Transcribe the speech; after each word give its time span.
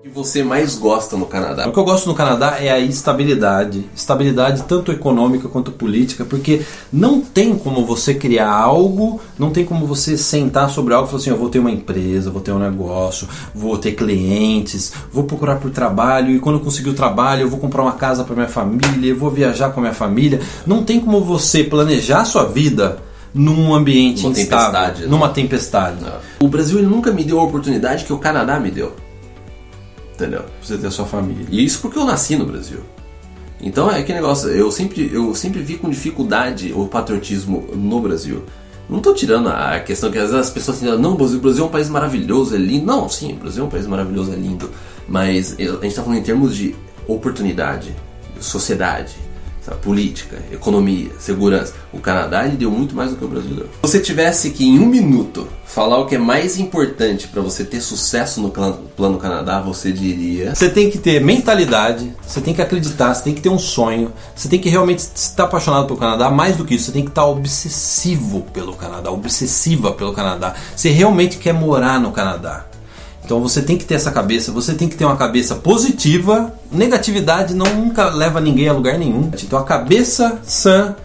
O 0.00 0.02
que 0.02 0.08
você 0.08 0.42
mais 0.42 0.78
gosta 0.78 1.14
no 1.14 1.26
Canadá? 1.26 1.68
O 1.68 1.72
que 1.74 1.78
eu 1.78 1.84
gosto 1.84 2.08
no 2.08 2.14
Canadá 2.14 2.56
é 2.58 2.70
a 2.70 2.78
estabilidade. 2.78 3.84
Estabilidade 3.94 4.62
tanto 4.62 4.90
econômica 4.90 5.46
quanto 5.46 5.70
política, 5.70 6.24
porque 6.24 6.62
não 6.90 7.20
tem 7.20 7.54
como 7.54 7.84
você 7.84 8.14
criar 8.14 8.50
algo, 8.50 9.20
não 9.38 9.50
tem 9.50 9.62
como 9.62 9.86
você 9.86 10.16
sentar 10.16 10.70
sobre 10.70 10.94
algo 10.94 11.06
e 11.06 11.10
falar 11.10 11.20
assim: 11.20 11.28
eu 11.28 11.36
vou 11.36 11.50
ter 11.50 11.58
uma 11.58 11.70
empresa, 11.70 12.30
vou 12.30 12.40
ter 12.40 12.50
um 12.50 12.58
negócio, 12.58 13.28
vou 13.54 13.76
ter 13.76 13.92
clientes, 13.92 14.90
vou 15.12 15.24
procurar 15.24 15.56
por 15.56 15.70
trabalho 15.70 16.34
e 16.34 16.40
quando 16.40 16.56
eu 16.56 16.64
conseguir 16.64 16.88
o 16.88 16.94
trabalho 16.94 17.42
eu 17.42 17.50
vou 17.50 17.60
comprar 17.60 17.82
uma 17.82 17.92
casa 17.92 18.24
para 18.24 18.34
minha 18.34 18.48
família, 18.48 19.10
eu 19.10 19.18
vou 19.18 19.30
viajar 19.30 19.68
com 19.68 19.80
a 19.80 19.82
minha 19.82 19.94
família. 19.94 20.40
Não 20.66 20.82
tem 20.82 20.98
como 20.98 21.20
você 21.20 21.62
planejar 21.62 22.20
a 22.20 22.24
sua 22.24 22.44
vida 22.46 22.96
num 23.34 23.74
ambiente 23.74 24.22
Uma 24.26 24.30
instável, 24.30 24.70
tempestade, 24.70 25.02
né? 25.02 25.08
numa 25.08 25.28
tempestade. 25.28 26.04
O 26.40 26.48
Brasil 26.48 26.78
ele 26.78 26.88
nunca 26.88 27.12
me 27.12 27.22
deu 27.22 27.38
a 27.38 27.44
oportunidade 27.44 28.06
que 28.06 28.14
o 28.14 28.18
Canadá 28.18 28.58
me 28.58 28.70
deu. 28.70 28.94
Entendeu? 30.20 30.42
Pra 30.42 30.50
você 30.62 30.76
ter 30.76 30.86
a 30.86 30.90
sua 30.90 31.06
família. 31.06 31.46
E 31.50 31.64
isso 31.64 31.80
porque 31.80 31.98
eu 31.98 32.04
nasci 32.04 32.36
no 32.36 32.44
Brasil. 32.44 32.80
Então 33.60 33.90
é 33.90 34.02
que 34.02 34.12
negócio, 34.12 34.48
eu 34.50 34.70
sempre, 34.70 35.10
eu 35.12 35.34
sempre 35.34 35.60
vi 35.62 35.76
com 35.76 35.88
dificuldade 35.88 36.72
o 36.74 36.86
patriotismo 36.86 37.68
no 37.74 38.00
Brasil. 38.00 38.44
Não 38.88 39.00
tô 39.00 39.14
tirando 39.14 39.48
a 39.48 39.78
questão 39.80 40.10
que 40.10 40.18
às 40.18 40.30
vezes 40.30 40.46
as 40.46 40.50
pessoas 40.50 40.80
dizem, 40.80 40.98
não, 40.98 41.12
o 41.12 41.16
Brasil, 41.16 41.40
Brasil 41.40 41.64
é 41.64 41.66
um 41.66 41.70
país 41.70 41.88
maravilhoso, 41.88 42.54
é 42.54 42.58
lindo. 42.58 42.84
Não, 42.84 43.08
sim, 43.08 43.32
o 43.32 43.36
Brasil 43.36 43.62
é 43.62 43.66
um 43.66 43.70
país 43.70 43.86
maravilhoso, 43.86 44.32
é 44.32 44.36
lindo. 44.36 44.70
Mas 45.08 45.54
a 45.58 45.82
gente 45.82 45.94
tá 45.94 46.02
falando 46.02 46.18
em 46.18 46.22
termos 46.22 46.54
de 46.54 46.74
oportunidade, 47.06 47.94
sociedade, 48.40 49.14
sabe, 49.70 49.80
política, 49.80 50.38
economia, 50.50 51.10
segurança. 51.18 51.72
O 51.92 51.98
Canadá 51.98 52.44
ele 52.44 52.56
deu 52.56 52.70
muito 52.70 52.94
mais 52.94 53.10
do 53.10 53.16
que 53.16 53.24
o 53.24 53.28
Brasil 53.28 53.54
deu. 53.54 53.66
Se 53.66 53.70
você 53.82 54.00
tivesse 54.00 54.50
que 54.50 54.66
em 54.66 54.78
um 54.78 54.86
minuto 54.86 55.48
falar 55.64 55.98
o 55.98 56.06
que 56.06 56.16
é 56.16 56.18
mais 56.18 56.58
importante 56.58 57.28
para 57.28 57.40
você 57.40 57.64
ter 57.64 57.80
sucesso 57.80 58.40
no 58.40 58.50
plano 58.50 59.18
Canadá, 59.18 59.60
você 59.60 59.92
diria. 59.92 60.54
Você 60.54 60.68
tem 60.68 60.90
que 60.90 60.98
ter 60.98 61.20
mentalidade, 61.20 62.12
você 62.26 62.40
tem 62.40 62.52
que 62.52 62.60
acreditar, 62.60 63.14
você 63.14 63.22
tem 63.22 63.34
que 63.34 63.40
ter 63.40 63.48
um 63.48 63.58
sonho, 63.58 64.12
você 64.34 64.48
tem 64.48 64.58
que 64.58 64.68
realmente 64.68 64.98
estar 65.14 65.44
apaixonado 65.44 65.86
pelo 65.86 65.98
Canadá. 65.98 66.30
Mais 66.30 66.56
do 66.56 66.64
que 66.64 66.74
isso, 66.74 66.86
você 66.86 66.92
tem 66.92 67.04
que 67.04 67.10
estar 67.10 67.24
obsessivo 67.24 68.42
pelo 68.52 68.74
Canadá, 68.74 69.10
obsessiva 69.10 69.92
pelo 69.92 70.12
Canadá. 70.12 70.54
Você 70.74 70.90
realmente 70.90 71.38
quer 71.38 71.54
morar 71.54 72.00
no 72.00 72.10
Canadá. 72.10 72.66
Então 73.24 73.40
você 73.40 73.62
tem 73.62 73.76
que 73.76 73.84
ter 73.84 73.94
essa 73.94 74.10
cabeça, 74.10 74.50
você 74.50 74.74
tem 74.74 74.88
que 74.88 74.96
ter 74.96 75.04
uma 75.04 75.16
cabeça 75.16 75.54
positiva. 75.54 76.52
Negatividade 76.70 77.54
não 77.54 77.66
nunca 77.74 78.08
leva 78.08 78.40
ninguém 78.40 78.68
a 78.68 78.72
lugar 78.72 78.98
nenhum. 78.98 79.30
Então 79.42 79.58
a 79.58 79.64
cabeça 79.64 80.40
sã, 80.42 80.96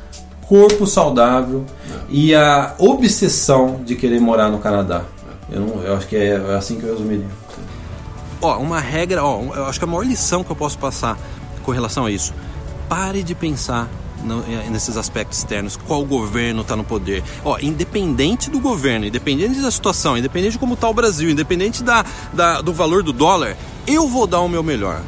corpo 0.47 0.87
saudável 0.87 1.65
e 2.09 2.33
a 2.33 2.73
obsessão 2.77 3.81
de 3.85 3.95
querer 3.95 4.19
morar 4.19 4.49
no 4.49 4.59
Canadá. 4.59 5.03
Eu, 5.51 5.61
não, 5.61 5.83
eu 5.83 5.95
acho 5.95 6.07
que 6.07 6.15
é, 6.15 6.29
é 6.29 6.55
assim 6.55 6.79
que 6.79 6.83
eu 6.83 6.91
resumiria. 6.91 7.27
Ó, 8.41 8.57
uma 8.57 8.79
regra, 8.79 9.23
ó, 9.23 9.41
eu 9.55 9.65
acho 9.65 9.79
que 9.79 9.85
a 9.85 9.87
maior 9.87 10.05
lição 10.05 10.43
que 10.43 10.51
eu 10.51 10.55
posso 10.55 10.77
passar 10.77 11.17
com 11.63 11.71
relação 11.71 12.05
a 12.05 12.11
isso, 12.11 12.33
pare 12.87 13.23
de 13.23 13.33
pensar 13.33 13.89
no- 14.25 14.43
eh, 14.43 14.67
nesses 14.69 14.97
aspectos 14.97 15.37
externos, 15.39 15.77
qual 15.87 16.03
governo 16.03 16.61
está 16.61 16.75
no 16.75 16.83
poder. 16.83 17.23
Ó, 17.43 17.57
independente 17.61 18.49
do 18.49 18.59
governo, 18.59 19.05
independente 19.05 19.61
da 19.61 19.71
situação, 19.71 20.17
independente 20.17 20.53
de 20.53 20.57
como 20.59 20.73
está 20.73 20.89
o 20.89 20.93
Brasil, 20.93 21.29
independente 21.29 21.83
da, 21.83 22.03
da- 22.33 22.61
do 22.61 22.73
valor 22.73 23.03
do 23.03 23.13
dólar, 23.13 23.55
eu 23.87 24.07
vou 24.07 24.25
dar 24.27 24.41
o 24.41 24.49
meu 24.49 24.63
melhor. 24.63 25.01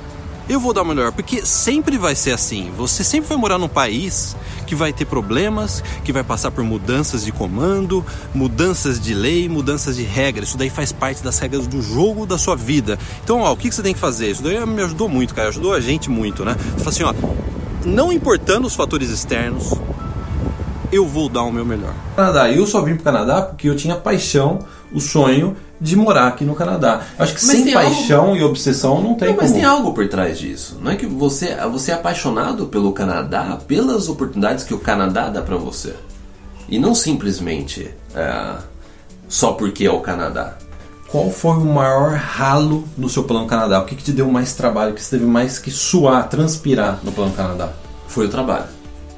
Eu 0.49 0.61
vou 0.61 0.71
dar 0.71 0.81
o 0.83 0.85
melhor, 0.85 1.11
porque 1.11 1.45
sempre 1.45 1.97
vai 1.97 2.15
ser 2.15 2.31
assim. 2.31 2.71
Você 2.77 3.03
sempre 3.03 3.27
vai 3.27 3.37
morar 3.37 3.57
num 3.57 3.67
país 3.67 4.33
que 4.65 4.75
vai 4.75 4.93
ter 4.93 5.03
problemas, 5.03 5.83
que 6.05 6.13
vai 6.13 6.23
passar 6.23 6.51
por 6.51 6.63
mudanças 6.63 7.25
de 7.25 7.33
comando, 7.33 8.05
mudanças 8.33 8.97
de 8.97 9.13
lei, 9.13 9.49
mudanças 9.49 9.97
de 9.97 10.03
regras. 10.03 10.47
Isso 10.49 10.57
daí 10.57 10.69
faz 10.69 10.93
parte 10.93 11.21
das 11.21 11.37
regras 11.39 11.67
do 11.67 11.81
jogo 11.81 12.25
da 12.25 12.37
sua 12.37 12.55
vida. 12.55 12.97
Então, 13.25 13.41
ó, 13.41 13.51
o 13.51 13.57
que 13.57 13.69
você 13.69 13.81
tem 13.81 13.93
que 13.93 13.99
fazer? 13.99 14.31
Isso 14.31 14.41
daí 14.41 14.65
me 14.65 14.81
ajudou 14.83 15.09
muito, 15.09 15.33
cara. 15.35 15.49
Ajudou 15.49 15.73
a 15.73 15.81
gente 15.81 16.09
muito, 16.09 16.45
né? 16.45 16.55
Você 16.77 16.83
fala 16.83 16.89
assim, 16.89 17.03
ó, 17.03 17.13
não 17.87 18.11
importando 18.11 18.67
os 18.67 18.75
fatores 18.75 19.09
externos, 19.09 19.73
eu 20.91 21.05
vou 21.05 21.29
dar 21.29 21.43
o 21.43 21.51
meu 21.51 21.65
melhor. 21.65 21.93
Canadá, 22.15 22.51
eu 22.51 22.65
só 22.67 22.81
vim 22.81 22.95
pro 22.95 23.03
Canadá 23.03 23.41
porque 23.41 23.69
eu 23.69 23.75
tinha 23.75 23.95
paixão, 23.95 24.59
o 24.91 24.99
sonho 24.99 25.55
de 25.79 25.95
morar 25.95 26.27
aqui 26.27 26.43
no 26.43 26.55
Canadá. 26.55 27.01
Acho 27.19 27.35
que 27.35 27.45
Mas 27.45 27.57
sem 27.57 27.73
paixão 27.73 28.35
e 28.35 28.43
obsessão 28.43 29.01
não 29.01 29.15
tem 29.15 29.29
Não, 29.29 29.35
mas 29.37 29.47
como. 29.51 29.53
tem 29.55 29.63
algo 29.63 29.93
por 29.93 30.07
trás 30.07 30.39
disso. 30.39 30.77
Não 30.81 30.91
é 30.91 30.95
que 30.95 31.05
você, 31.05 31.55
você 31.71 31.91
é 31.91 31.93
apaixonado 31.93 32.67
pelo 32.67 32.91
Canadá 32.93 33.57
pelas 33.67 34.09
oportunidades 34.09 34.63
que 34.63 34.73
o 34.73 34.79
Canadá 34.79 35.29
dá 35.29 35.41
pra 35.41 35.55
você. 35.57 35.93
E 36.69 36.79
não 36.79 36.93
simplesmente 36.95 37.89
é, 38.15 38.55
só 39.29 39.53
porque 39.53 39.85
é 39.85 39.91
o 39.91 39.99
Canadá. 40.01 40.57
Qual 41.07 41.31
foi 41.31 41.55
o 41.55 41.65
maior 41.65 42.15
ralo 42.15 42.83
no 42.97 43.07
seu 43.07 43.23
plano 43.23 43.47
Canadá? 43.47 43.79
O 43.79 43.85
que, 43.85 43.95
que 43.95 44.03
te 44.03 44.11
deu 44.11 44.29
mais 44.29 44.53
trabalho? 44.53 44.91
O 44.91 44.93
que 44.93 45.01
você 45.01 45.11
teve 45.17 45.25
mais 45.25 45.57
que 45.57 45.71
suar, 45.71 46.27
transpirar 46.27 46.99
no 47.01 47.13
plano 47.13 47.31
Canadá? 47.31 47.71
Foi 48.07 48.25
o 48.25 48.29
trabalho. 48.29 48.65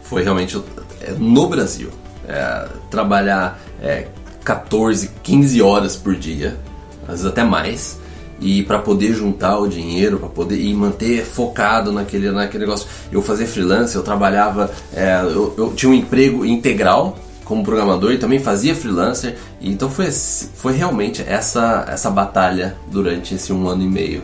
Foi 0.04 0.24
realmente 0.24 0.62
é, 1.02 1.14
no 1.18 1.48
Brasil. 1.48 1.90
É, 2.28 2.68
trabalhar 2.92 3.60
é, 3.82 4.08
14, 4.44 5.10
15 5.24 5.62
horas 5.64 5.96
por 5.96 6.16
dia, 6.16 6.60
às 7.04 7.22
vezes 7.22 7.26
até 7.26 7.44
mais, 7.44 8.00
e 8.40 8.62
para 8.62 8.78
poder 8.78 9.14
juntar 9.14 9.58
o 9.58 9.68
dinheiro, 9.68 10.20
para 10.20 10.30
poder 10.30 10.62
e 10.62 10.72
manter 10.76 11.26
focado 11.26 11.92
naquele, 11.92 12.30
naquele 12.30 12.66
negócio. 12.66 12.88
Eu 13.12 13.24
fazia 13.24 13.48
freelance, 13.48 13.96
eu 13.96 14.04
trabalhava, 14.04 14.70
é, 14.94 15.22
eu, 15.24 15.56
eu 15.58 15.74
tinha 15.74 15.92
um 15.92 15.96
emprego 15.96 16.46
integral 16.46 17.18
como 17.50 17.64
programador 17.64 18.14
e 18.14 18.18
também 18.20 18.40
fazia 18.40 18.76
freelancer, 18.76 19.36
e 19.60 19.72
então 19.72 19.90
foi, 19.90 20.10
foi 20.12 20.74
realmente 20.74 21.24
essa, 21.28 21.84
essa 21.90 22.10
batalha 22.12 22.76
durante 22.92 23.34
esse 23.34 23.52
um 23.52 23.68
ano 23.68 23.82
e 23.84 23.88
meio. 23.90 24.22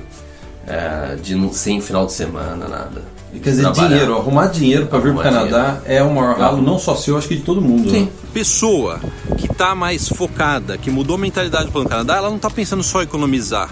é, 0.67 1.15
de 1.21 1.35
não, 1.35 1.51
sem 1.51 1.81
final 1.81 2.05
de 2.05 2.13
semana, 2.13 2.67
nada. 2.67 3.03
E 3.33 3.39
Quer 3.39 3.49
dizer, 3.49 3.61
trabalhar. 3.63 3.87
dinheiro, 3.89 4.15
arrumar 4.17 4.47
dinheiro 4.47 4.85
para 4.87 4.99
vir 4.99 5.11
pro 5.13 5.21
Arrumar 5.21 5.39
Canadá 5.49 5.81
é 5.85 6.01
o 6.01 6.13
maior 6.13 6.37
ralo, 6.37 6.61
não 6.61 6.79
só 6.79 6.95
seu, 6.95 7.17
acho 7.17 7.27
que 7.27 7.35
de 7.35 7.41
todo 7.41 7.61
mundo. 7.61 7.89
Sim. 7.89 8.01
né? 8.05 8.07
Pessoa 8.33 8.99
que 9.37 9.47
tá 9.47 9.75
mais 9.75 10.07
focada, 10.07 10.77
que 10.77 10.89
mudou 10.89 11.15
a 11.15 11.19
mentalidade 11.19 11.69
pelo 11.71 11.85
Canadá, 11.87 12.15
ela 12.17 12.29
não 12.29 12.39
tá 12.39 12.49
pensando 12.49 12.81
só 12.83 13.01
em 13.01 13.03
economizar. 13.03 13.69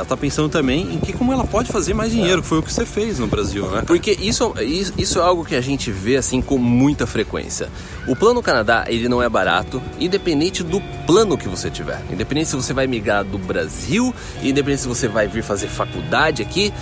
Ela 0.00 0.08
tá 0.08 0.16
pensando 0.16 0.48
também 0.48 0.94
em 0.94 0.98
que 0.98 1.12
como 1.12 1.30
ela 1.30 1.44
pode 1.44 1.70
fazer 1.70 1.92
mais 1.92 2.10
dinheiro, 2.10 2.40
que 2.40 2.48
foi 2.48 2.58
o 2.58 2.62
que 2.62 2.72
você 2.72 2.86
fez 2.86 3.18
no 3.18 3.26
Brasil, 3.26 3.70
né? 3.70 3.82
Porque 3.86 4.12
isso, 4.12 4.54
isso, 4.58 4.94
isso 4.96 5.18
é 5.18 5.22
algo 5.22 5.44
que 5.44 5.54
a 5.54 5.60
gente 5.60 5.90
vê 5.90 6.16
assim 6.16 6.40
com 6.40 6.56
muita 6.56 7.06
frequência. 7.06 7.68
O 8.08 8.16
plano 8.16 8.42
Canadá 8.42 8.86
ele 8.88 9.10
não 9.10 9.22
é 9.22 9.28
barato, 9.28 9.82
independente 9.98 10.62
do 10.62 10.80
plano 11.06 11.36
que 11.36 11.48
você 11.48 11.68
tiver. 11.68 12.00
Independente 12.10 12.48
se 12.48 12.56
você 12.56 12.72
vai 12.72 12.86
migrar 12.86 13.24
do 13.24 13.36
Brasil, 13.36 14.14
independente 14.42 14.82
se 14.82 14.88
você 14.88 15.06
vai 15.06 15.28
vir 15.28 15.42
fazer 15.42 15.68
faculdade 15.68 16.40
aqui. 16.40 16.72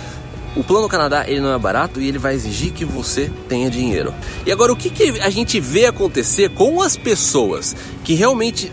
O 0.55 0.63
plano 0.63 0.89
Canadá 0.89 1.25
ele 1.27 1.39
não 1.39 1.53
é 1.53 1.57
barato 1.57 2.01
e 2.01 2.07
ele 2.07 2.17
vai 2.17 2.33
exigir 2.33 2.71
que 2.71 2.83
você 2.83 3.31
tenha 3.47 3.69
dinheiro. 3.69 4.13
E 4.45 4.51
agora 4.51 4.73
o 4.73 4.75
que, 4.75 4.89
que 4.89 5.19
a 5.21 5.29
gente 5.29 5.59
vê 5.59 5.85
acontecer 5.85 6.49
com 6.49 6.81
as 6.81 6.97
pessoas 6.97 7.75
que 8.03 8.15
realmente 8.15 8.71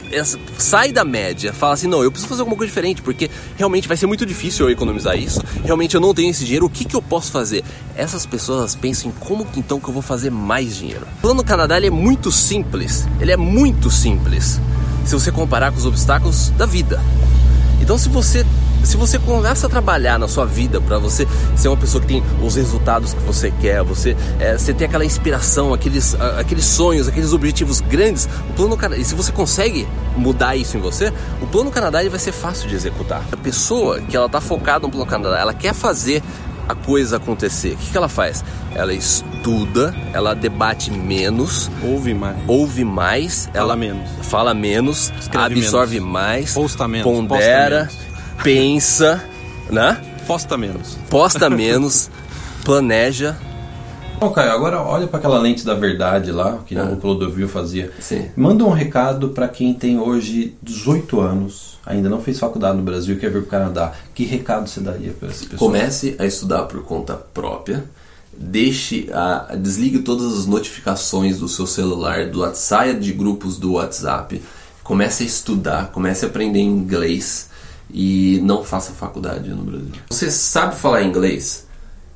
sai 0.59 0.91
da 0.91 1.05
média, 1.05 1.53
fala 1.53 1.75
assim, 1.75 1.87
não, 1.87 2.03
eu 2.03 2.11
preciso 2.11 2.29
fazer 2.29 2.41
alguma 2.41 2.57
coisa 2.57 2.71
diferente 2.71 3.03
porque 3.03 3.31
realmente 3.57 3.87
vai 3.87 3.97
ser 3.97 4.07
muito 4.07 4.25
difícil 4.25 4.67
eu 4.67 4.73
economizar 4.73 5.17
isso. 5.17 5.43
Realmente 5.65 5.95
eu 5.95 6.01
não 6.01 6.15
tenho 6.15 6.31
esse 6.31 6.45
dinheiro. 6.45 6.67
O 6.67 6.71
que, 6.71 6.85
que 6.85 6.97
eu 6.97 7.03
posso 7.03 7.31
fazer? 7.31 7.63
Essas 7.95 8.25
pessoas 8.25 8.75
pensam 8.75 9.11
em 9.11 9.15
como 9.15 9.45
que 9.45 9.61
então 9.61 9.79
que 9.79 9.89
eu 9.89 9.93
vou 9.93 10.03
fazer 10.03 10.31
mais 10.31 10.77
dinheiro. 10.77 11.07
O 11.19 11.21
plano 11.21 11.45
Canadá 11.45 11.77
ele 11.77 11.89
é 11.89 11.91
muito 11.91 12.33
simples. 12.33 13.07
Ele 13.21 13.33
é 13.33 13.37
muito 13.37 13.91
simples 13.91 14.61
se 15.05 15.13
você 15.13 15.31
comparar 15.31 15.71
com 15.71 15.79
os 15.79 15.87
obstáculos 15.87 16.51
da 16.51 16.67
vida. 16.67 17.01
Então 17.81 17.97
se 17.97 18.09
você 18.09 18.45
se 18.85 18.97
você 18.97 19.19
começa 19.19 19.67
a 19.67 19.71
trabalhar 19.71 20.19
na 20.19 20.29
sua 20.29 20.47
vida 20.47 20.81
para 20.81 20.99
você 20.99 21.27
ser 21.57 21.69
uma 21.69 21.77
pessoa 21.77 22.01
que 22.01 22.07
tem 22.07 22.23
os 22.43 22.55
resultados 22.57 23.13
que 23.15 23.21
você 23.23 23.51
quer, 23.61 23.83
você 23.83 24.17
é, 24.39 24.57
você 24.57 24.73
tem 24.73 24.87
aquela 24.87 25.05
inspiração, 25.05 25.73
aqueles 25.75 26.15
a- 26.15 26.41
aqueles 26.41 26.65
sonhos, 26.65 27.09
aqueles 27.09 27.33
objetivos 27.33 27.81
grandes, 27.81 28.29
o 28.51 28.53
plano 28.55 28.77
Canadá, 28.77 29.01
e 29.01 29.05
se 29.05 29.15
você 29.15 29.33
consegue 29.33 29.87
mudar 30.17 30.57
isso 30.57 30.77
em 30.77 30.81
você, 30.81 31.13
o 31.43 31.47
plano 31.47 31.71
Canadá 31.71 32.01
ele 32.01 32.11
vai 32.11 32.19
ser 32.21 32.33
fácil 32.33 32.69
de 32.69 32.75
executar. 32.75 33.23
A 33.33 33.37
pessoa 33.37 34.01
que 34.01 34.17
ela 34.17 34.29
tá 34.29 34.41
focada 34.41 34.87
no 34.87 34.91
plano 34.91 35.07
Canadá, 35.07 35.39
ela 35.39 35.53
quer 35.55 35.75
fazer 35.75 36.23
a 36.69 36.75
coisa 36.75 37.17
acontecer. 37.19 37.75
O 37.75 37.77
que, 37.77 37.91
que 37.93 37.97
ela 37.97 38.09
faz? 38.09 38.45
Ela 38.75 38.93
estuda, 38.93 39.95
ela 40.13 40.35
debate 40.35 40.91
menos, 40.91 41.71
Ouve 41.83 42.13
mais. 42.15 42.37
ouve 42.49 42.85
mais, 42.85 43.47
Fala 43.53 43.59
ela 43.59 43.77
menos. 43.77 44.11
fala 44.23 44.55
menos, 44.55 45.13
Escreve 45.21 45.61
absorve 45.61 45.95
menos. 46.01 46.13
mais, 46.13 46.53
Posta 46.55 46.89
menos, 46.89 47.05
pondera, 47.07 47.85
posta 47.87 48.07
pensa, 48.43 49.25
né? 49.71 50.01
Posta 50.27 50.57
menos. 50.57 50.99
Posta 51.09 51.49
menos, 51.49 52.11
planeja. 52.65 53.37
Bom, 54.19 54.31
Caio, 54.31 54.51
agora 54.51 54.81
olha 54.81 55.07
para 55.07 55.19
aquela 55.19 55.39
lente 55.39 55.65
da 55.65 55.75
verdade 55.75 56.33
lá, 56.33 56.59
que 56.67 56.75
o 56.75 56.97
Clodovil 56.97 57.49
fazia. 57.49 57.93
Sim. 58.01 58.31
Manda 58.35 58.65
um 58.65 58.71
recado 58.71 59.29
para 59.29 59.47
quem 59.47 59.75
tem 59.75 59.99
hoje 59.99 60.57
18 60.63 61.21
anos, 61.21 61.79
ainda 61.85 62.09
não 62.09 62.23
fez 62.23 62.39
faculdade 62.39 62.79
no 62.79 62.83
Brasil 62.83 63.15
e 63.15 63.19
quer 63.19 63.31
vir 63.31 63.43
pro 63.43 63.51
Canadá. 63.51 63.93
Que 64.15 64.25
recado 64.25 64.69
você 64.69 64.81
daria 64.81 65.13
para 65.13 65.29
essa 65.29 65.45
pessoa? 65.45 65.59
Comece 65.59 66.17
a 66.19 66.25
estudar 66.25 66.63
por 66.63 66.83
conta 66.83 67.15
própria. 67.15 67.85
Deixe 68.33 69.09
a, 69.13 69.55
desligue 69.55 69.99
todas 69.99 70.39
as 70.39 70.47
notificações 70.47 71.39
do 71.39 71.49
seu 71.49 71.67
celular, 71.67 72.27
do 72.27 72.41
WhatsApp, 72.41 72.59
saia 72.59 72.95
de 72.95 73.13
grupos 73.13 73.59
do 73.59 73.75
WhatsApp. 73.75 74.41
Comece 74.83 75.25
a 75.25 75.27
estudar, 75.27 75.91
comece 75.91 76.25
a 76.25 76.29
aprender 76.29 76.61
inglês. 76.61 77.51
E 77.91 78.41
não 78.43 78.65
faça 78.65 78.93
faculdade 78.93 79.51
no 79.51 79.63
Brasil. 79.63 79.93
Você 80.11 80.31
sabe 80.31 80.77
falar 80.77 81.03
inglês? 81.03 81.67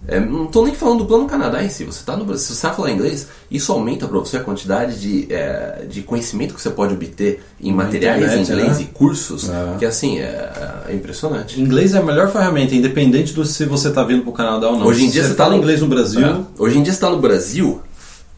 É, 0.08 0.18
não 0.18 0.44
estou 0.46 0.64
nem 0.64 0.74
falando 0.74 1.00
do 1.00 1.04
plano 1.04 1.26
Canadá 1.26 1.62
em 1.62 1.68
si. 1.68 1.84
Você 1.84 2.02
tá 2.04 2.16
no 2.16 2.24
Brasil, 2.24 2.46
se 2.46 2.54
você 2.54 2.60
sabe 2.60 2.76
falar 2.76 2.90
inglês, 2.90 3.28
isso 3.50 3.70
aumenta 3.70 4.08
para 4.08 4.18
você 4.18 4.38
a 4.38 4.40
quantidade 4.40 4.98
de, 4.98 5.32
é, 5.32 5.84
de 5.88 6.02
conhecimento 6.02 6.54
que 6.54 6.60
você 6.60 6.70
pode 6.70 6.94
obter 6.94 7.42
em 7.60 7.70
materiais 7.70 8.22
internet, 8.22 8.50
em 8.50 8.52
inglês 8.52 8.78
né? 8.78 8.84
e 8.84 8.86
cursos, 8.86 9.50
é. 9.50 9.76
que 9.78 9.84
assim 9.84 10.18
é, 10.18 10.84
é, 10.88 10.94
impressionante. 10.94 11.60
Inglês 11.60 11.94
é 11.94 11.98
a 11.98 12.02
melhor 12.02 12.32
ferramenta, 12.32 12.74
independente 12.74 13.34
do 13.34 13.44
se 13.44 13.66
você 13.66 13.88
está 13.88 14.02
vindo 14.02 14.22
para 14.22 14.30
o 14.30 14.34
Canadá 14.34 14.70
ou 14.70 14.78
não. 14.78 14.86
Hoje 14.86 15.04
em 15.04 15.10
dia 15.10 15.22
você, 15.22 15.32
está 15.32 15.44
fala 15.44 15.56
inglês 15.56 15.82
no 15.82 15.86
Brasil. 15.86 16.26
É. 16.26 16.40
Hoje 16.58 16.78
em 16.78 16.82
dia 16.82 16.92
está 16.92 17.10
no 17.10 17.18
Brasil. 17.18 17.82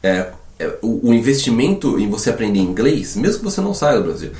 É, 0.03 0.31
o, 0.81 1.09
o, 1.09 1.15
investimento 1.15 1.99
em 1.99 2.09
você 2.09 2.31
aprender 2.31 2.59
inglês, 2.59 3.17
mesmo 3.17 3.39
que 3.39 3.45
você 3.45 3.61
não 3.61 3.75
saia 3.75 3.99
do 3.99 4.05
Brasil, 4.05 4.33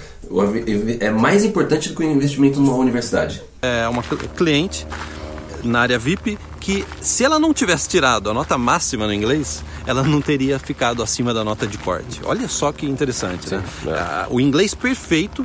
é 1.01 1.11
mais 1.11 1.45
importante 1.45 1.89
do 1.89 1.95
que 1.95 2.03
o 2.03 2.11
investimento 2.11 2.61
numa 2.61 2.77
universidade. 2.77 3.43
É 3.63 3.89
uma 3.89 4.03
cliente 4.03 4.87
na 5.63 5.81
área 5.81 5.99
VIP 5.99 6.39
que 6.61 6.85
se 7.01 7.25
ela 7.25 7.39
não 7.39 7.53
tivesse 7.53 7.89
tirado 7.89 8.31
a 8.31 8.35
nota 8.35 8.57
máxima 8.57 9.07
no 9.07 9.13
inglês, 9.13 9.65
ela 9.87 10.03
não 10.03 10.21
teria 10.21 10.59
ficado 10.59 11.03
acima 11.03 11.35
da 11.35 11.43
nota 11.43 11.67
de 11.67 11.77
corte. 11.77 12.21
Olha 12.25 12.49
só 12.49 12.71
que 12.71 12.87
interessante, 12.87 13.49
Sim, 13.49 13.57
né? 13.57 13.65
É. 13.87 14.27
O 14.31 14.41
inglês 14.41 14.75
perfeito 14.75 15.45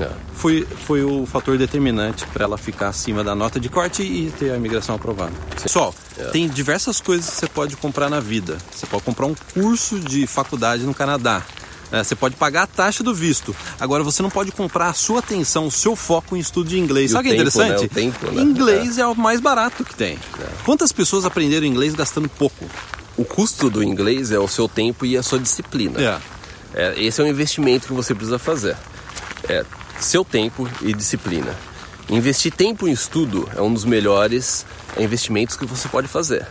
é. 0.00 0.10
foi, 0.34 0.66
foi 0.86 1.04
o 1.04 1.24
fator 1.26 1.56
determinante 1.56 2.26
para 2.26 2.44
ela 2.44 2.58
ficar 2.58 2.88
acima 2.88 3.22
da 3.22 3.34
nota 3.34 3.60
de 3.60 3.68
corte 3.68 4.02
e 4.02 4.32
ter 4.38 4.50
a 4.50 4.56
imigração 4.56 4.96
aprovada. 4.96 5.32
Sim. 5.56 5.62
Pessoal, 5.62 5.94
é. 5.94 6.07
Tem 6.32 6.48
diversas 6.48 7.00
coisas 7.00 7.30
que 7.30 7.36
você 7.36 7.48
pode 7.48 7.76
comprar 7.76 8.08
na 8.08 8.20
vida. 8.20 8.58
Você 8.70 8.86
pode 8.86 9.02
comprar 9.02 9.26
um 9.26 9.34
curso 9.54 9.98
de 9.98 10.26
faculdade 10.26 10.84
no 10.84 10.94
Canadá. 10.94 11.42
É, 11.90 12.04
você 12.04 12.14
pode 12.14 12.36
pagar 12.36 12.64
a 12.64 12.66
taxa 12.66 13.02
do 13.02 13.14
visto. 13.14 13.56
Agora 13.80 14.04
você 14.04 14.22
não 14.22 14.28
pode 14.28 14.52
comprar 14.52 14.88
a 14.88 14.92
sua 14.92 15.20
atenção, 15.20 15.66
o 15.66 15.70
seu 15.70 15.96
foco 15.96 16.36
em 16.36 16.40
estudo 16.40 16.68
de 16.68 16.78
inglês. 16.78 17.10
E 17.10 17.14
Sabe 17.14 17.28
o 17.28 17.30
que 17.30 17.36
é 17.36 17.40
interessante? 17.40 17.82
Né? 17.82 17.88
Tempo, 17.88 18.30
né? 18.30 18.42
Inglês 18.42 18.98
é. 18.98 19.02
é. 19.02 19.06
o 19.06 19.14
mais 19.14 19.40
barato 19.40 19.84
que 19.84 19.94
tem. 19.94 20.18
É. 20.38 20.46
Quantas 20.64 20.92
pessoas 20.92 21.24
aprenderam 21.24 21.66
inglês 21.66 21.94
gastando 21.94 22.28
pouco? 22.28 22.66
O 23.16 23.24
custo 23.24 23.70
do 23.70 23.82
inglês 23.82 24.30
é 24.30 24.38
o 24.38 24.46
seu 24.46 24.68
tempo 24.68 25.06
e 25.06 25.16
a 25.16 25.22
sua 25.22 25.38
disciplina. 25.38 25.98
É. 26.00 26.20
é 26.74 27.02
esse 27.02 27.20
é 27.20 27.24
um 27.24 27.28
investimento 27.28 27.86
que 27.86 27.92
você 27.94 28.14
precisa 28.14 28.38
fazer. 28.38 28.76
É 29.48 29.64
seu 29.98 30.24
tempo 30.24 30.68
e 30.82 30.92
disciplina. 30.92 31.54
Investir 32.10 32.52
tempo 32.52 32.86
em 32.86 32.92
estudo 32.92 33.48
é 33.56 33.60
um 33.60 33.72
dos 33.72 33.84
melhores 33.84 34.64
investimentos 34.98 35.56
que 35.56 35.66
você 35.66 35.88
pode 35.88 36.08
fazer. 36.08 36.46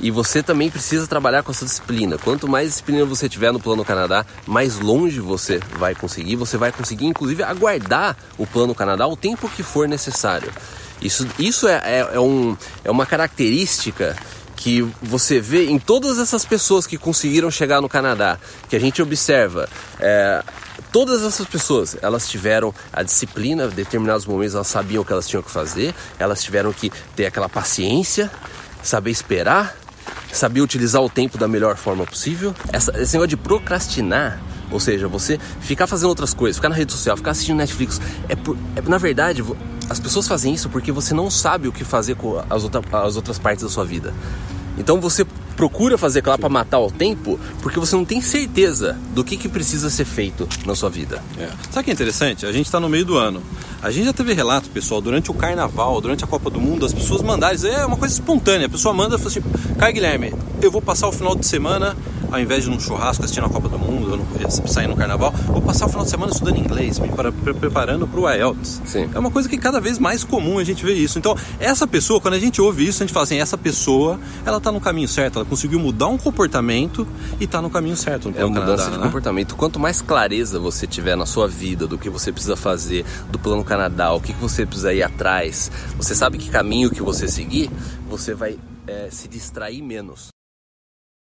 E 0.00 0.10
você 0.10 0.42
também 0.42 0.68
precisa 0.68 1.06
trabalhar 1.06 1.44
com 1.44 1.52
essa 1.52 1.64
disciplina. 1.64 2.18
Quanto 2.18 2.48
mais 2.48 2.68
disciplina 2.68 3.04
você 3.04 3.28
tiver 3.28 3.52
no 3.52 3.60
Plano 3.60 3.84
Canadá, 3.84 4.26
mais 4.46 4.80
longe 4.80 5.20
você 5.20 5.60
vai 5.78 5.94
conseguir. 5.94 6.34
Você 6.36 6.56
vai 6.56 6.72
conseguir, 6.72 7.06
inclusive, 7.06 7.42
aguardar 7.44 8.16
o 8.36 8.44
Plano 8.44 8.74
Canadá 8.74 9.06
o 9.06 9.16
tempo 9.16 9.48
que 9.48 9.62
for 9.62 9.86
necessário. 9.86 10.52
Isso, 11.00 11.28
isso 11.38 11.68
é, 11.68 11.80
é, 11.84 12.08
é, 12.14 12.20
um, 12.20 12.56
é 12.84 12.90
uma 12.90 13.06
característica 13.06 14.16
que 14.56 14.82
você 15.00 15.40
vê 15.40 15.66
em 15.66 15.78
todas 15.78 16.18
essas 16.18 16.44
pessoas 16.44 16.86
que 16.86 16.96
conseguiram 16.96 17.50
chegar 17.50 17.80
no 17.80 17.88
Canadá, 17.88 18.38
que 18.68 18.76
a 18.76 18.80
gente 18.80 19.02
observa. 19.02 19.68
É, 19.98 20.42
todas 20.92 21.24
essas 21.24 21.46
pessoas, 21.46 21.96
elas 22.02 22.28
tiveram 22.28 22.72
a 22.92 23.02
disciplina, 23.02 23.64
em 23.64 23.70
determinados 23.70 24.26
momentos 24.26 24.54
elas 24.54 24.68
sabiam 24.68 25.02
o 25.02 25.04
que 25.04 25.12
elas 25.12 25.26
tinham 25.26 25.42
que 25.42 25.50
fazer, 25.50 25.94
elas 26.18 26.42
tiveram 26.42 26.72
que 26.72 26.92
ter 27.16 27.26
aquela 27.26 27.48
paciência, 27.48 28.30
saber 28.82 29.10
esperar, 29.10 29.74
saber 30.30 30.60
utilizar 30.60 31.02
o 31.02 31.08
tempo 31.08 31.38
da 31.38 31.48
melhor 31.48 31.76
forma 31.76 32.04
possível. 32.04 32.54
Essa, 32.72 32.90
esse 33.00 33.14
negócio 33.14 33.28
de 33.28 33.36
procrastinar, 33.36 34.40
ou 34.70 34.78
seja, 34.78 35.08
você 35.08 35.38
ficar 35.60 35.86
fazendo 35.86 36.10
outras 36.10 36.34
coisas, 36.34 36.56
ficar 36.56 36.68
na 36.68 36.74
rede 36.74 36.92
social, 36.92 37.16
ficar 37.16 37.30
assistindo 37.30 37.56
Netflix, 37.56 38.00
é, 38.28 38.36
por, 38.36 38.56
é 38.76 38.82
na 38.82 38.98
verdade 38.98 39.42
as 39.88 39.98
pessoas 39.98 40.28
fazem 40.28 40.54
isso 40.54 40.68
porque 40.68 40.92
você 40.92 41.12
não 41.12 41.30
sabe 41.30 41.68
o 41.68 41.72
que 41.72 41.84
fazer 41.84 42.14
com 42.16 42.42
as, 42.48 42.62
outra, 42.62 42.82
as 43.04 43.16
outras 43.16 43.38
partes 43.38 43.64
da 43.64 43.70
sua 43.70 43.84
vida. 43.84 44.14
Então 44.78 45.00
você 45.00 45.26
procura 45.52 45.96
fazer 45.98 46.20
aquilo 46.20 46.38
para 46.38 46.48
matar 46.48 46.80
o 46.80 46.90
tempo 46.90 47.38
porque 47.60 47.78
você 47.78 47.94
não 47.94 48.04
tem 48.04 48.20
certeza 48.20 48.98
do 49.14 49.22
que, 49.22 49.36
que 49.36 49.48
precisa 49.48 49.90
ser 49.90 50.04
feito 50.04 50.48
na 50.64 50.74
sua 50.74 50.90
vida. 50.90 51.22
É. 51.38 51.48
Sabe 51.70 51.80
o 51.80 51.84
que 51.84 51.90
é 51.90 51.94
interessante? 51.94 52.46
A 52.46 52.52
gente 52.52 52.66
está 52.66 52.80
no 52.80 52.88
meio 52.88 53.04
do 53.04 53.16
ano. 53.16 53.42
A 53.82 53.90
gente 53.90 54.04
já 54.04 54.12
teve 54.12 54.32
relato, 54.32 54.70
pessoal, 54.70 55.00
durante 55.00 55.30
o 55.30 55.34
carnaval, 55.34 56.00
durante 56.00 56.22
a 56.22 56.26
Copa 56.26 56.48
do 56.48 56.60
Mundo, 56.60 56.86
as 56.86 56.92
pessoas 56.92 57.20
mandarem, 57.20 57.58
é 57.68 57.84
uma 57.84 57.96
coisa 57.96 58.14
espontânea. 58.14 58.66
A 58.66 58.70
pessoa 58.70 58.94
manda 58.94 59.16
e 59.16 59.18
fala 59.18 59.30
assim: 59.30 59.42
Caio 59.76 59.94
Guilherme, 59.94 60.32
eu 60.60 60.70
vou 60.70 60.80
passar 60.80 61.08
o 61.08 61.12
final 61.12 61.34
de 61.34 61.44
semana 61.44 61.96
ao 62.32 62.40
invés 62.40 62.64
de 62.64 62.70
num 62.70 62.80
churrasco 62.80 63.22
assistindo 63.22 63.44
a 63.44 63.50
Copa 63.50 63.68
do 63.68 63.78
Mundo, 63.78 64.18
sair 64.66 64.88
no 64.88 64.96
carnaval, 64.96 65.32
vou 65.46 65.60
passar 65.60 65.86
o 65.86 65.88
final 65.88 66.04
de 66.04 66.10
semana 66.10 66.32
estudando 66.32 66.56
inglês, 66.56 66.98
me 66.98 67.08
para, 67.08 67.30
preparando 67.30 68.08
para 68.08 68.20
o 68.20 68.28
IELTS. 68.28 68.80
Sim. 68.86 69.10
É 69.14 69.18
uma 69.18 69.30
coisa 69.30 69.48
que 69.48 69.58
cada 69.58 69.80
vez 69.80 69.98
mais 69.98 70.24
comum 70.24 70.58
a 70.58 70.64
gente 70.64 70.84
ver 70.84 70.94
isso. 70.94 71.18
Então, 71.18 71.36
essa 71.60 71.86
pessoa, 71.86 72.20
quando 72.20 72.34
a 72.34 72.38
gente 72.38 72.60
ouve 72.60 72.88
isso, 72.88 73.02
a 73.02 73.06
gente 73.06 73.12
fala 73.12 73.24
assim, 73.24 73.38
essa 73.38 73.58
pessoa, 73.58 74.18
ela 74.46 74.56
está 74.56 74.72
no 74.72 74.80
caminho 74.80 75.08
certo, 75.08 75.38
ela 75.38 75.44
conseguiu 75.44 75.78
mudar 75.78 76.08
um 76.08 76.16
comportamento 76.16 77.06
e 77.38 77.44
está 77.44 77.60
no 77.60 77.68
caminho 77.68 77.96
certo. 77.96 78.30
No 78.30 78.38
é 78.38 78.44
uma 78.44 78.60
mudança 78.60 78.84
Canadá, 78.84 78.90
de 78.90 78.98
né? 78.98 79.06
comportamento. 79.06 79.54
Quanto 79.54 79.78
mais 79.78 80.00
clareza 80.00 80.58
você 80.58 80.86
tiver 80.86 81.16
na 81.16 81.26
sua 81.26 81.46
vida 81.46 81.86
do 81.86 81.98
que 81.98 82.08
você 82.08 82.32
precisa 82.32 82.56
fazer, 82.56 83.04
do 83.30 83.38
plano 83.38 83.62
Canadá, 83.62 84.12
o 84.12 84.20
que 84.20 84.32
você 84.32 84.64
precisa 84.64 84.94
ir 84.94 85.02
atrás, 85.02 85.70
você 85.98 86.14
sabe 86.14 86.38
que 86.38 86.48
caminho 86.48 86.90
que 86.90 87.02
você 87.02 87.28
seguir, 87.28 87.70
você 88.08 88.34
vai 88.34 88.58
é, 88.86 89.08
se 89.10 89.28
distrair 89.28 89.82
menos. 89.82 90.31